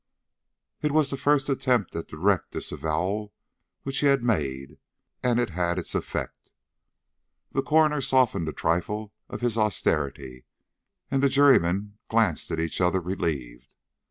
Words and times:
It 0.81 0.91
was 0.93 1.11
the 1.11 1.15
first 1.15 1.47
attempt 1.47 1.95
at 1.95 2.07
direct 2.07 2.53
disavowal 2.53 3.35
which 3.83 3.99
he 3.99 4.07
had 4.07 4.23
made, 4.23 4.79
and 5.21 5.39
it 5.39 5.51
had 5.51 5.77
its 5.77 5.93
effect. 5.93 6.51
The 7.51 7.61
coroner 7.61 8.01
softened 8.01 8.49
a 8.49 8.51
trifle 8.51 9.13
of 9.29 9.41
his 9.41 9.59
austerity, 9.59 10.45
and 11.11 11.21
the 11.21 11.29
jurymen 11.29 11.99
glanced 12.09 12.49
at 12.49 12.59
each 12.59 12.81
other 12.81 12.99
relieved. 12.99 13.75